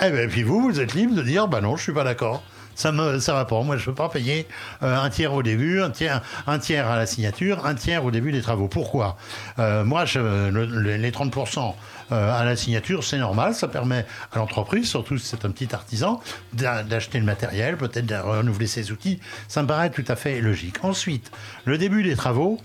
[0.00, 2.04] et, eh ben, puis vous, vous êtes libre de dire, bah non, je suis pas
[2.04, 2.42] d'accord
[2.76, 3.62] ça me ça va pas.
[3.62, 4.48] Moi, je veux pas payer
[4.80, 8.32] un tiers au début, un tiers, un tiers à la signature, un tiers au début
[8.32, 8.66] des travaux.
[8.66, 9.16] Pourquoi?
[9.58, 11.72] Moi, les 30%
[12.12, 13.54] euh, à la signature, c'est normal.
[13.54, 16.20] Ça permet à l'entreprise, surtout si c'est un petit artisan,
[16.52, 19.20] d'acheter le matériel, peut-être de renouveler ses outils.
[19.48, 20.84] Ça me paraît tout à fait logique.
[20.84, 21.30] Ensuite,
[21.64, 22.58] le début des travaux,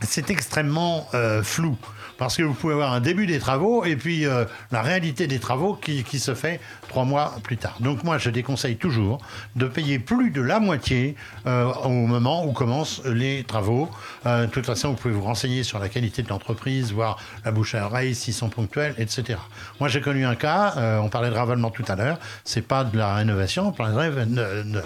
[0.00, 1.08] c'est extrêmement
[1.42, 1.78] flou
[2.18, 5.38] parce que vous pouvez avoir un début des travaux et puis euh, la réalité des
[5.38, 6.60] travaux qui, se fait
[6.94, 7.74] trois mois plus tard.
[7.80, 9.18] Donc moi, je déconseille toujours
[9.56, 13.90] de payer plus de la moitié euh, au moment où commencent les travaux.
[14.26, 17.50] Euh, de toute façon, vous pouvez vous renseigner sur la qualité de l'entreprise, voir la
[17.50, 19.40] bouche à oreille, s'ils sont ponctuels, etc.
[19.80, 22.96] Moi, j'ai connu un cas, on parlait de ravalement tout à l'heure, c'est pas de
[22.96, 24.82] la rénovation, on parlait de,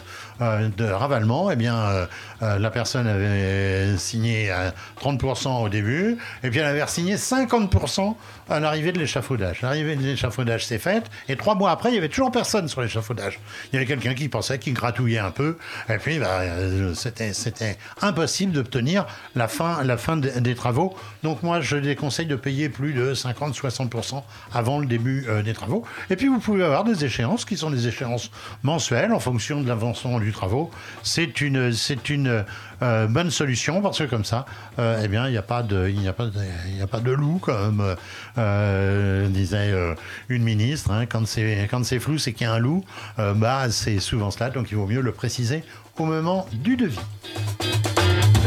[0.78, 1.50] de, ravalement.
[1.50, 2.08] Eh bien,
[2.40, 8.14] la personne avait signé à 30% au début, et puis elle avait signé 50%
[8.48, 9.60] à l'arrivée de l'échafaudage.
[9.60, 12.80] L'arrivée de l'échafaudage s'est faite, et trois mois après, il n'y avait toujours personne sur
[12.80, 13.40] l'échafaudage.
[13.72, 15.58] Il y avait quelqu'un qui pensait, qui gratouillait un peu,
[15.88, 20.94] et puis bah, euh, c'était impossible d'obtenir la fin, la fin des travaux.
[21.24, 24.22] Donc moi, je déconseille de payer plus de 50-60%
[24.54, 25.84] avant le début euh, des travaux.
[26.08, 28.30] Et puis vous pouvez avoir des échéances qui sont des échéances
[28.62, 30.70] mensuelles en fonction de l'avancement du travaux.
[31.02, 32.44] C'est une, c'est une
[32.82, 34.46] euh, bonne solution parce que comme ça,
[34.78, 36.26] eh bien, il n'y a pas de, il a pas
[36.74, 37.96] il a pas de loup comme
[38.38, 39.94] euh, disait euh,
[40.28, 40.90] une ministre.
[40.90, 42.84] Hein, quand c'est quand c'est flou, c'est qu'il y a un loup.
[43.18, 45.64] Euh, bah, c'est souvent cela, donc il vaut mieux le préciser
[45.98, 46.98] au moment du devis.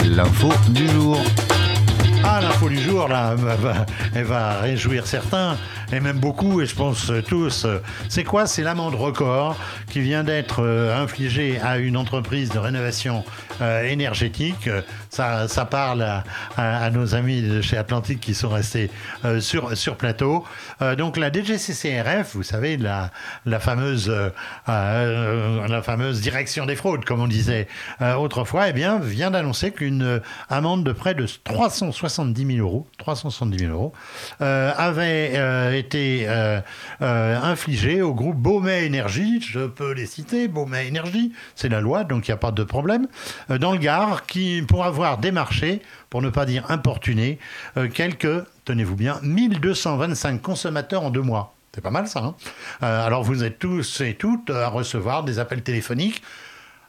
[0.06, 1.17] L'info du jour.
[2.34, 3.10] Ah, l'info du jour,
[4.15, 5.58] elle va réjouir certains
[5.91, 7.67] et même beaucoup, et je pense tous.
[8.08, 8.48] C'est quoi?
[8.48, 9.58] C'est l'amende record
[9.89, 13.26] qui vient d'être euh, infligée à une entreprise de rénovation
[13.62, 14.70] euh, énergétique.
[15.12, 16.24] Ça, parle
[16.58, 18.89] à, nos amis de chez Atlantique qui sont restés
[19.26, 20.45] euh, sur, plateau.
[20.97, 23.12] donc la DGCCRF, vous savez, la,
[23.60, 24.12] fameuse,
[24.67, 27.67] la fameuse direction des fraudes, comme on disait
[28.00, 33.71] autrefois, eh bien, vient d'annoncer qu'une amende de près de 370 000 euros, 370 000
[33.71, 33.93] euros
[34.39, 36.60] avait été euh,
[37.02, 42.04] euh, infligé au groupe Beaumet Énergie, je peux les citer, Beaumet Énergie, c'est la loi,
[42.04, 43.08] donc il n'y a pas de problème,
[43.50, 47.40] euh, dans le Gard, qui, pour avoir démarché, pour ne pas dire importuné,
[47.94, 51.54] quelques, tenez-vous bien, 1225 consommateurs en deux mois.
[51.74, 52.20] C'est pas mal ça.
[52.20, 52.36] Hein
[52.82, 56.22] alors vous êtes tous et toutes à recevoir des appels téléphoniques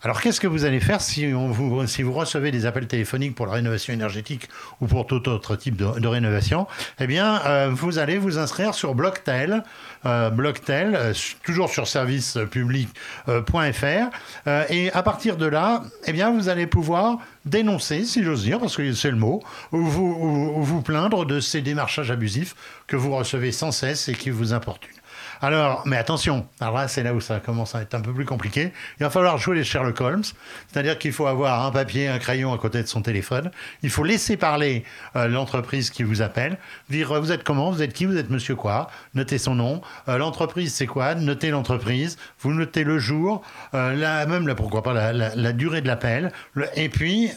[0.05, 3.47] alors qu'est-ce que vous allez faire si, vous, si vous recevez des appels téléphoniques pour
[3.47, 4.49] la rénovation énergétique
[4.81, 6.67] ou pour tout autre type de, rénovation?
[6.99, 9.63] Eh bien, euh, vous allez vous inscrire sur Blocktel,
[10.05, 11.13] euh, Blocktel, euh,
[11.45, 18.25] toujours sur servicepublic.fr, et à partir de là, eh bien, vous allez pouvoir dénoncer, si
[18.25, 22.11] j'ose dire, parce que c'est le mot, ou vous, ou vous plaindre de ces démarchages
[22.11, 22.57] abusifs
[22.89, 25.02] que vous recevez sans cesse et qui vous importunent.
[25.45, 28.25] Alors, mais attention, alors là, c'est là où ça commence à être un peu plus
[28.25, 28.73] compliqué.
[29.01, 30.23] Il va falloir jouer les Sherlock Holmes,
[30.69, 33.51] c'est-à-dire qu'il faut avoir un papier, un crayon à côté de son téléphone.
[33.83, 34.85] Il faut laisser parler
[35.17, 36.59] euh, l'entreprise qui vous appelle,
[36.91, 39.83] dire euh, vous êtes comment, vous êtes qui, vous êtes monsieur quoi, notez son nom.
[40.09, 44.93] Euh, l'entreprise, c'est quoi Notez l'entreprise, vous notez le jour, là, même là, pourquoi pas
[44.93, 46.31] la, la, la durée de l'appel,
[46.77, 47.31] et puis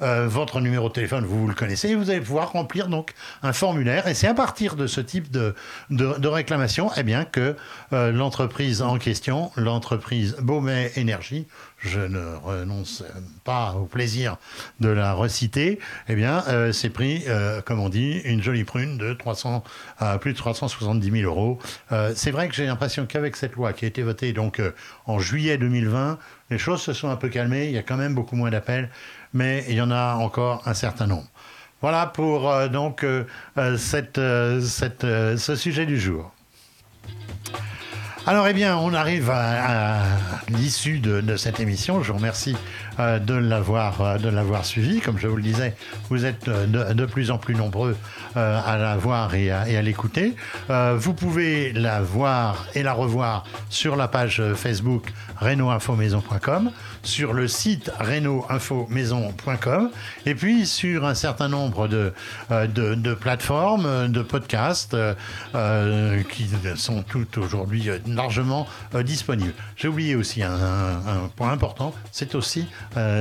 [0.00, 3.52] votre numéro de téléphone, vous, vous le connaissez, et vous allez pouvoir remplir donc un
[3.52, 4.06] formulaire.
[4.08, 5.54] Et c'est à partir de ce type de,
[5.90, 7.56] de, réclamation, eh bien, que
[7.92, 11.46] euh, l'entreprise en question, l'entreprise Beaumet Énergie,
[11.78, 13.04] je ne renonce
[13.44, 14.36] pas au plaisir
[14.80, 15.78] de la reciter,
[16.08, 19.64] eh bien, euh, pris, euh, comme on dit, une jolie prune de 300
[19.98, 21.58] à plus de 370 000 euros.
[21.92, 24.72] Euh, c'est vrai que j'ai l'impression qu'avec cette loi qui a été votée donc euh,
[25.06, 26.18] en juillet 2020,
[26.50, 27.66] les choses se sont un peu calmées.
[27.66, 28.90] Il y a quand même beaucoup moins d'appels,
[29.34, 31.26] mais il y en a encore un certain nombre.
[31.84, 33.24] Voilà pour euh, donc euh,
[33.58, 36.32] euh, ce sujet du jour.
[38.26, 40.00] Alors, eh bien, on arrive à,
[40.48, 42.02] l'issue de, cette émission.
[42.02, 42.56] Je vous remercie
[42.98, 45.00] de l'avoir de l'avoir suivi.
[45.00, 45.76] Comme je vous le disais,
[46.08, 47.98] vous êtes de, plus en plus nombreux
[48.34, 50.36] à la voir et à, l'écouter.
[50.70, 55.12] Vous pouvez la voir et la revoir sur la page Facebook
[55.44, 56.70] reno-info-maison.com,
[57.02, 59.90] sur le site reno-info-maison.com
[60.26, 62.12] et puis sur un certain nombre de,
[62.50, 64.96] euh, de, plateformes, euh, de podcasts
[65.54, 68.66] euh, qui sont toutes aujourd'hui largement
[69.04, 69.54] disponibles.
[69.76, 72.66] J'ai oublié aussi un, point important, c'est aussi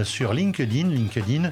[0.03, 0.87] sur LinkedIn.
[0.87, 1.51] LinkedIn,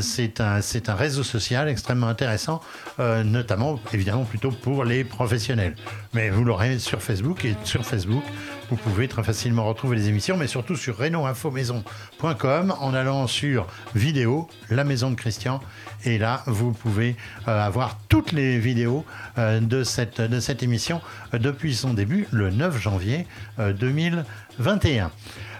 [0.00, 2.60] c'est un, un réseau social extrêmement intéressant,
[2.98, 5.74] notamment évidemment plutôt pour les professionnels.
[6.14, 8.22] Mais vous l'aurez sur Facebook et sur Facebook,
[8.70, 14.48] vous pouvez très facilement retrouver les émissions, mais surtout sur reno-info-maison.com en allant sur vidéo,
[14.70, 15.60] la maison de Christian.
[16.04, 17.16] Et là, vous pouvez
[17.48, 19.04] euh, avoir toutes les vidéos
[19.38, 21.00] euh, de, cette, de cette émission
[21.34, 23.26] euh, depuis son début, le 9 janvier
[23.58, 25.10] euh, 2021.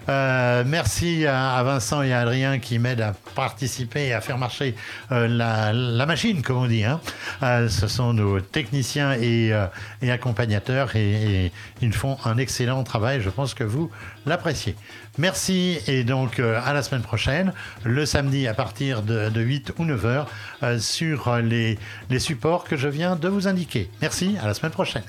[0.09, 4.75] Euh, merci à, Vincent et à Adrien qui m'aident à participer et à faire marcher
[5.13, 6.85] euh, la, machine, comme on dit.
[6.85, 7.01] hein.
[7.43, 9.53] Euh, ce sont nos techniciens et,
[10.09, 13.21] accompagnateurs et, ils font un excellent travail.
[13.21, 13.91] Je pense que vous
[14.27, 14.77] l'appréciez.
[15.19, 17.53] Merci et donc à la semaine prochaine,
[17.85, 20.29] le samedi à partir de, de 8 ou 9 heures
[20.79, 21.79] sur les,
[22.11, 23.91] les supports que je viens de vous indiquer.
[24.03, 25.03] Merci, à la semaine prochaine.